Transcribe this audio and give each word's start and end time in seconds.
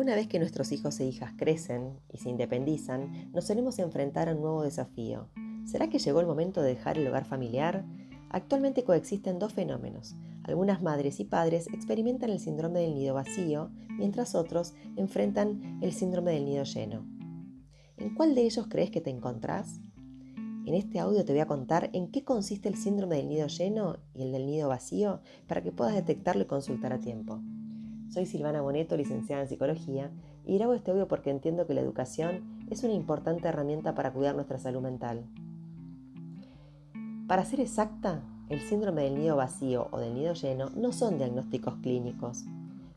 Una 0.00 0.14
vez 0.14 0.28
que 0.28 0.38
nuestros 0.38 0.72
hijos 0.72 0.98
e 0.98 1.04
hijas 1.04 1.34
crecen 1.36 2.00
y 2.10 2.16
se 2.16 2.30
independizan, 2.30 3.30
nos 3.34 3.44
solemos 3.44 3.78
enfrentar 3.78 4.30
a 4.30 4.34
un 4.34 4.40
nuevo 4.40 4.62
desafío. 4.62 5.28
¿Será 5.66 5.90
que 5.90 5.98
llegó 5.98 6.20
el 6.20 6.26
momento 6.26 6.62
de 6.62 6.70
dejar 6.70 6.96
el 6.96 7.06
hogar 7.06 7.26
familiar? 7.26 7.84
Actualmente 8.30 8.82
coexisten 8.82 9.38
dos 9.38 9.52
fenómenos. 9.52 10.16
Algunas 10.44 10.80
madres 10.80 11.20
y 11.20 11.24
padres 11.24 11.66
experimentan 11.74 12.30
el 12.30 12.40
síndrome 12.40 12.80
del 12.80 12.94
nido 12.94 13.12
vacío, 13.12 13.72
mientras 13.90 14.34
otros 14.34 14.72
enfrentan 14.96 15.78
el 15.82 15.92
síndrome 15.92 16.32
del 16.32 16.46
nido 16.46 16.64
lleno. 16.64 17.04
¿En 17.98 18.14
cuál 18.14 18.34
de 18.34 18.46
ellos 18.46 18.68
crees 18.70 18.90
que 18.90 19.02
te 19.02 19.10
encontrás? 19.10 19.82
En 20.64 20.72
este 20.76 20.98
audio 20.98 21.26
te 21.26 21.32
voy 21.32 21.42
a 21.42 21.46
contar 21.46 21.90
en 21.92 22.10
qué 22.10 22.24
consiste 22.24 22.70
el 22.70 22.76
síndrome 22.76 23.16
del 23.16 23.28
nido 23.28 23.48
lleno 23.48 23.98
y 24.14 24.22
el 24.22 24.32
del 24.32 24.46
nido 24.46 24.70
vacío 24.70 25.20
para 25.46 25.62
que 25.62 25.72
puedas 25.72 25.94
detectarlo 25.94 26.44
y 26.44 26.46
consultar 26.46 26.94
a 26.94 27.00
tiempo. 27.00 27.42
Soy 28.10 28.26
Silvana 28.26 28.60
Boneto, 28.60 28.96
licenciada 28.96 29.42
en 29.42 29.48
Psicología, 29.48 30.10
y 30.44 30.58
grabo 30.58 30.74
este 30.74 30.90
audio 30.90 31.06
porque 31.06 31.30
entiendo 31.30 31.68
que 31.68 31.74
la 31.74 31.80
educación 31.80 32.64
es 32.68 32.82
una 32.82 32.92
importante 32.92 33.46
herramienta 33.46 33.94
para 33.94 34.12
cuidar 34.12 34.34
nuestra 34.34 34.58
salud 34.58 34.80
mental. 34.80 35.24
Para 37.28 37.44
ser 37.44 37.60
exacta, 37.60 38.24
el 38.48 38.58
síndrome 38.58 39.02
del 39.02 39.16
nido 39.16 39.36
vacío 39.36 39.86
o 39.92 40.00
del 40.00 40.14
nido 40.14 40.34
lleno 40.34 40.70
no 40.70 40.90
son 40.90 41.18
diagnósticos 41.18 41.76
clínicos, 41.76 42.46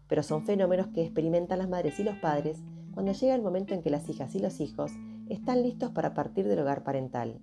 pero 0.08 0.24
son 0.24 0.46
fenómenos 0.46 0.88
que 0.88 1.04
experimentan 1.04 1.60
las 1.60 1.70
madres 1.70 2.00
y 2.00 2.04
los 2.04 2.18
padres 2.18 2.58
cuando 2.96 3.12
llega 3.12 3.36
el 3.36 3.44
momento 3.44 3.76
en 3.76 3.84
que 3.84 3.92
las 3.92 4.10
hijas 4.10 4.34
y 4.34 4.40
los 4.40 4.60
hijos 4.60 4.94
están 5.30 5.62
listos 5.62 5.92
para 5.92 6.16
partir 6.16 6.48
del 6.48 6.60
hogar 6.60 6.84
parental. 6.84 7.40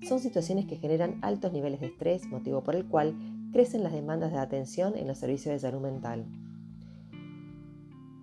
Son 0.00 0.18
situaciones 0.18 0.64
que 0.64 0.76
generan 0.76 1.18
altos 1.20 1.52
niveles 1.52 1.80
de 1.80 1.88
estrés, 1.88 2.26
motivo 2.26 2.64
por 2.64 2.74
el 2.74 2.86
cual 2.86 3.14
crecen 3.52 3.82
las 3.82 3.92
demandas 3.92 4.32
de 4.32 4.38
atención 4.38 4.96
en 4.96 5.06
los 5.06 5.18
servicios 5.18 5.52
de 5.52 5.58
salud 5.58 5.82
mental. 5.82 6.24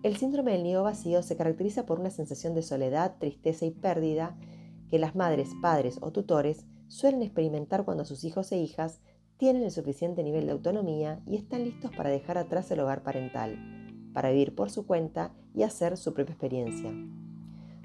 El 0.04 0.18
síndrome 0.18 0.52
del 0.52 0.64
nido 0.64 0.84
vacío 0.84 1.23
se 1.23 1.38
caracteriza 1.38 1.86
por 1.86 1.98
una 1.98 2.09
sensación 2.09 2.54
de 2.54 2.62
soledad, 2.62 3.16
tristeza 3.20 3.66
y 3.66 3.72
pérdida 3.72 4.36
que 4.90 5.00
las 5.00 5.16
madres, 5.16 5.52
padres 5.62 5.98
o 6.02 6.12
tutores 6.12 6.66
suelen 6.90 7.22
experimentar 7.22 7.86
cuando 7.86 8.04
sus 8.04 8.26
hijos 8.26 8.52
e 8.52 8.58
hijas 8.58 9.00
tienen 9.38 9.64
el 9.64 9.72
suficiente 9.72 10.22
nivel 10.22 10.46
de 10.46 10.52
autonomía 10.52 11.22
y 11.26 11.38
están 11.38 11.64
listos 11.64 11.90
para 11.96 12.09
dejar 12.09 12.38
atrás 12.38 12.70
el 12.70 12.81
hogar 12.81 13.02
parental, 13.02 13.58
para 14.14 14.30
vivir 14.30 14.54
por 14.54 14.70
su 14.70 14.86
cuenta 14.86 15.31
y 15.56 15.64
hacer 15.64 15.96
su 15.96 16.14
propia 16.14 16.34
experiencia. 16.34 16.92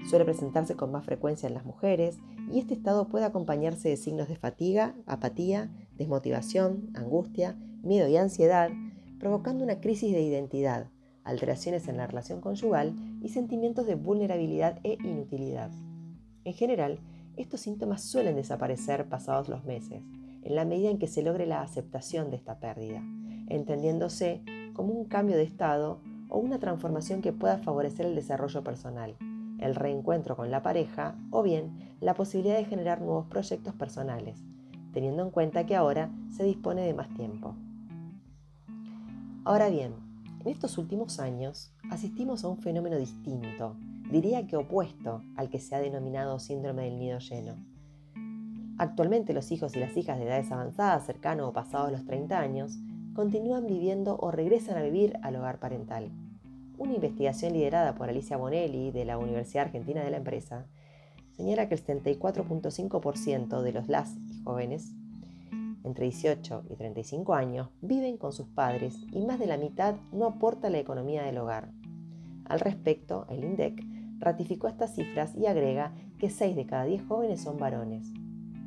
Suele 0.09 0.25
presentarse 0.25 0.75
con 0.75 0.91
más 0.91 1.05
frecuencia 1.05 1.47
en 1.47 1.53
las 1.53 1.65
mujeres 1.65 2.17
y 2.51 2.59
este 2.59 2.73
estado 2.73 3.07
puede 3.07 3.23
acompañarse 3.23 3.87
de 3.87 3.97
signos 3.97 4.27
de 4.27 4.35
fatiga, 4.35 4.93
apatía, 5.05 5.71
desmotivación, 5.97 6.89
angustia, 6.95 7.57
miedo 7.81 8.09
y 8.09 8.17
ansiedad, 8.17 8.71
provocando 9.19 9.63
una 9.63 9.79
crisis 9.79 10.11
de 10.11 10.21
identidad, 10.21 10.89
alteraciones 11.29 11.87
en 11.87 11.97
la 11.97 12.07
relación 12.07 12.41
conyugal 12.41 12.93
y 13.21 13.29
sentimientos 13.29 13.85
de 13.85 13.95
vulnerabilidad 13.95 14.79
e 14.83 14.97
inutilidad. 15.03 15.71
En 16.43 16.53
general, 16.53 16.99
estos 17.37 17.61
síntomas 17.61 18.03
suelen 18.03 18.35
desaparecer 18.35 19.07
pasados 19.07 19.47
los 19.47 19.63
meses, 19.63 20.03
en 20.43 20.55
la 20.55 20.65
medida 20.65 20.89
en 20.89 20.99
que 20.99 21.07
se 21.07 21.23
logre 21.23 21.45
la 21.45 21.61
aceptación 21.61 22.29
de 22.29 22.37
esta 22.37 22.59
pérdida, 22.59 23.01
entendiéndose 23.47 24.41
como 24.73 24.93
un 24.93 25.05
cambio 25.05 25.37
de 25.37 25.43
estado 25.43 26.01
o 26.29 26.37
una 26.37 26.59
transformación 26.59 27.21
que 27.21 27.33
pueda 27.33 27.57
favorecer 27.57 28.05
el 28.05 28.15
desarrollo 28.15 28.63
personal, 28.63 29.15
el 29.59 29.75
reencuentro 29.75 30.35
con 30.35 30.51
la 30.51 30.61
pareja 30.61 31.15
o 31.31 31.43
bien 31.43 31.95
la 31.99 32.13
posibilidad 32.13 32.57
de 32.57 32.65
generar 32.65 33.01
nuevos 33.01 33.27
proyectos 33.27 33.73
personales, 33.73 34.43
teniendo 34.93 35.23
en 35.23 35.31
cuenta 35.31 35.65
que 35.65 35.75
ahora 35.75 36.09
se 36.31 36.43
dispone 36.43 36.81
de 36.81 36.93
más 36.93 37.13
tiempo. 37.13 37.55
Ahora 39.43 39.69
bien, 39.69 40.08
en 40.39 40.47
estos 40.47 40.77
últimos 40.77 41.19
años 41.19 41.71
asistimos 41.89 42.43
a 42.43 42.47
un 42.47 42.57
fenómeno 42.57 42.97
distinto, 42.97 43.75
diría 44.09 44.47
que 44.47 44.55
opuesto 44.55 45.23
al 45.35 45.49
que 45.49 45.59
se 45.59 45.75
ha 45.75 45.79
denominado 45.79 46.39
síndrome 46.39 46.85
del 46.85 46.99
nido 46.99 47.19
lleno. 47.19 47.55
Actualmente 48.77 49.33
los 49.33 49.51
hijos 49.51 49.75
y 49.75 49.79
las 49.79 49.97
hijas 49.97 50.17
de 50.17 50.25
edades 50.25 50.51
avanzadas, 50.51 51.05
cercanos 51.05 51.49
o 51.49 51.53
pasados 51.53 51.91
los 51.91 52.05
30 52.05 52.39
años, 52.39 52.77
continúan 53.13 53.67
viviendo 53.67 54.17
o 54.17 54.31
regresan 54.31 54.77
a 54.77 54.83
vivir 54.83 55.17
al 55.21 55.35
hogar 55.35 55.59
parental. 55.59 56.09
Una 56.77 56.93
investigación 56.93 57.51
liderada 57.51 57.95
por 57.95 58.07
Alicia 58.07 58.37
Bonelli 58.37 58.91
de 58.91 59.03
la 59.03 59.17
Universidad 59.17 59.65
Argentina 59.65 60.01
de 60.01 60.11
la 60.11 60.17
Empresa 60.17 60.65
señala 61.35 61.67
que 61.67 61.75
el 61.75 61.85
74.5% 61.85 63.61
de 63.61 63.73
los 63.73 63.89
las 63.89 64.15
y 64.15 64.41
jóvenes 64.43 64.93
entre 65.89 66.05
18 66.05 66.65
y 66.69 66.75
35 66.75 67.33
años 67.33 67.69
viven 67.81 68.17
con 68.17 68.31
sus 68.31 68.47
padres 68.47 68.95
y 69.11 69.21
más 69.21 69.39
de 69.39 69.47
la 69.47 69.57
mitad 69.57 69.95
no 70.11 70.27
aporta 70.27 70.69
la 70.69 70.77
economía 70.77 71.23
del 71.23 71.39
hogar. 71.39 71.71
Al 72.45 72.59
respecto, 72.59 73.25
el 73.29 73.43
INDEC 73.43 73.83
ratificó 74.19 74.67
estas 74.67 74.95
cifras 74.95 75.35
y 75.35 75.47
agrega 75.47 75.93
que 76.19 76.29
6 76.29 76.55
de 76.55 76.65
cada 76.65 76.85
10 76.85 77.03
jóvenes 77.07 77.41
son 77.41 77.57
varones. 77.57 78.11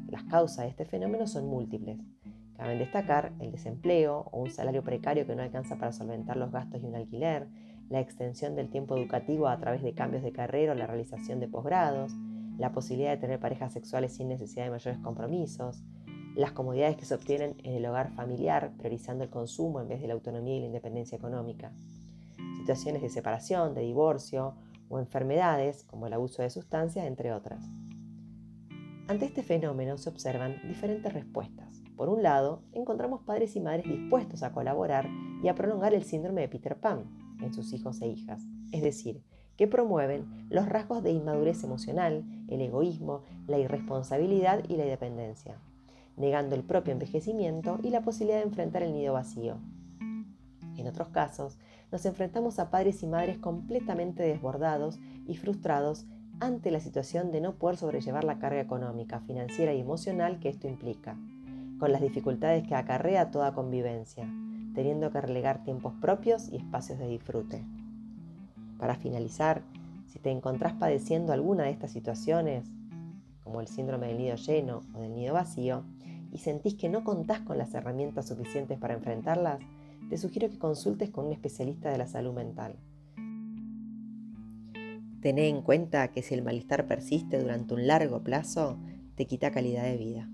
Las 0.09 0.25
causas 0.25 0.65
de 0.65 0.71
este 0.71 0.85
fenómeno 0.85 1.27
son 1.27 1.47
múltiples. 1.47 2.01
Caben 2.57 2.79
destacar 2.79 3.33
el 3.39 3.53
desempleo 3.53 4.29
o 4.33 4.41
un 4.41 4.51
salario 4.51 4.83
precario 4.83 5.27
que 5.27 5.35
no 5.35 5.43
alcanza 5.43 5.79
para 5.79 5.93
solventar 5.93 6.37
los 6.37 6.51
gastos 6.51 6.83
de 6.83 6.89
un 6.89 6.97
alquiler, 6.97 7.49
la 7.89 8.01
extensión 8.01 8.57
del 8.57 8.69
tiempo 8.69 8.97
educativo 8.97 9.49
a 9.49 9.59
través 9.59 9.83
de 9.83 9.95
cambios 9.95 10.23
de 10.23 10.33
carrera 10.33 10.73
o 10.73 10.75
la 10.75 10.87
realización 10.87 11.41
de 11.41 11.49
posgrados, 11.49 12.13
la 12.59 12.73
posibilidad 12.73 13.11
de 13.11 13.19
tener 13.19 13.41
parejas 13.41 13.73
sexuales 13.73 14.15
sin 14.15 14.29
necesidad 14.29 14.65
de 14.65 14.71
mayores 14.71 14.99
compromisos, 15.01 15.83
las 16.35 16.53
comodidades 16.53 16.97
que 16.97 17.05
se 17.05 17.15
obtienen 17.15 17.57
en 17.63 17.75
el 17.75 17.87
hogar 17.87 18.13
familiar, 18.13 18.73
priorizando 18.79 19.25
el 19.25 19.31
consumo 19.31 19.81
en 19.81 19.89
vez 19.89 20.01
de 20.01 20.09
la 20.09 20.15
autonomía 20.15 20.57
y 20.57 20.61
la 20.61 20.67
independencia 20.67 21.17
económica, 21.17 21.73
situaciones 22.57 23.03
de 23.03 23.11
separación, 23.11 23.75
de 23.75 23.83
divorcio 23.83 24.55
o 24.89 24.99
enfermedades 24.99 25.85
como 25.85 26.07
el 26.07 26.13
abuso 26.13 26.43
de 26.43 26.51
sustancias, 26.51 27.07
entre 27.07 27.33
otras. 27.33 27.65
Ante 29.09 29.27
este 29.27 29.43
fenómeno 29.43 29.99
se 29.99 30.09
observan 30.09 30.57
diferentes 30.67 31.13
respuestas. 31.13 31.83
Por 31.97 32.09
un 32.09 32.23
lado, 32.23 32.63
encontramos 32.73 33.23
padres 33.23 33.55
y 33.57 33.61
madres 33.61 33.87
dispuestos 33.87 34.43
a 34.43 34.53
colaborar 34.53 35.09
y 35.43 35.49
a 35.49 35.55
prolongar 35.55 35.93
el 35.93 36.05
síndrome 36.05 36.41
de 36.41 36.49
Peter 36.49 36.77
Pan 36.77 37.05
en 37.43 37.53
sus 37.53 37.73
hijos 37.73 38.01
e 38.01 38.09
hijas, 38.09 38.43
es 38.71 38.83
decir, 38.83 39.23
que 39.57 39.67
promueven 39.67 40.47
los 40.49 40.67
rasgos 40.69 41.03
de 41.03 41.11
inmadurez 41.11 41.63
emocional, 41.63 42.25
el 42.49 42.61
egoísmo, 42.63 43.23
la 43.47 43.59
irresponsabilidad 43.59 44.63
y 44.69 44.77
la 44.77 44.85
independencia 44.85 45.59
negando 46.17 46.55
el 46.55 46.63
propio 46.63 46.93
envejecimiento 46.93 47.79
y 47.83 47.91
la 47.91 48.03
posibilidad 48.03 48.39
de 48.39 48.45
enfrentar 48.45 48.83
el 48.83 48.93
nido 48.93 49.15
vacío. 49.15 49.59
En 50.77 50.87
otros 50.87 51.09
casos, 51.09 51.59
nos 51.91 52.05
enfrentamos 52.07 52.59
a 52.59 52.71
padres 52.71 53.03
y 53.03 53.07
madres 53.07 53.39
completamente 53.39 54.23
desbordados 54.23 54.99
y 55.27 55.37
frustrados 55.37 56.07
ante 56.41 56.71
la 56.71 56.81
situación 56.81 57.31
de 57.31 57.41
no 57.41 57.55
poder 57.55 57.77
sobrellevar 57.77 58.25
la 58.25 58.39
carga 58.39 58.61
económica, 58.61 59.21
financiera 59.21 59.75
y 59.75 59.81
emocional 59.81 60.41
que 60.41 60.49
esto 60.49 60.67
implica, 60.67 61.17
con 61.79 61.93
las 61.93 62.01
dificultades 62.01 62.67
que 62.67 62.75
acarrea 62.75 63.31
toda 63.31 63.55
convivencia, 63.55 64.27
teniendo 64.75 65.11
que 65.11 65.21
relegar 65.21 65.63
tiempos 65.63 65.93
propios 66.01 66.49
y 66.49 66.57
espacios 66.57 66.99
de 66.99 67.09
disfrute. 67.09 67.65
Para 68.79 68.97
finalizar, 68.97 69.63
si 70.09 70.19
te 70.19 70.31
encontrás 70.31 70.73
padeciendo 70.73 71.33
alguna 71.33 71.65
de 71.65 71.71
estas 71.71 71.93
situaciones, 71.93 72.65
como 73.45 73.61
el 73.61 73.69
síndrome 73.69 74.09
del 74.09 74.19
nido 74.19 74.37
lleno 74.37 74.81
o 74.95 75.01
del 75.01 75.15
nido 75.15 75.35
vacío, 75.35 75.85
y 76.33 76.39
sentís 76.39 76.75
que 76.75 76.89
no 76.89 77.05
contás 77.05 77.41
con 77.41 77.59
las 77.59 77.75
herramientas 77.75 78.27
suficientes 78.27 78.79
para 78.79 78.95
enfrentarlas, 78.95 79.61
te 80.09 80.17
sugiero 80.17 80.51
que 80.51 80.59
consultes 80.59 81.11
con 81.11 81.27
un 81.27 81.33
especialista 81.33 81.91
de 81.91 81.99
la 81.99 82.07
salud 82.07 82.33
mental. 82.33 82.77
Tené 85.21 85.49
en 85.49 85.63
cuenta 85.63 86.09
que 86.09 86.23
si 86.23 86.35
el 86.35 86.43
malestar 86.43 86.89
persiste 86.89 87.39
durante 87.39 87.75
un 87.75 87.87
largo 87.87 88.25
plazo, 88.25 88.79
te 89.15 89.27
quita 89.27 89.53
calidad 89.53 89.85
de 89.85 89.97
vida. 89.97 90.29